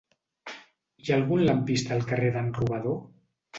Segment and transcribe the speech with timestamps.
[0.53, 3.01] Hi ha algun lampista al carrer d'en Robador?